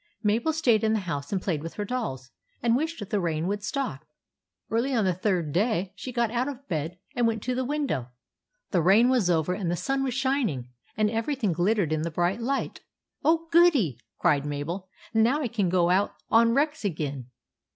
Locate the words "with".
1.61-1.75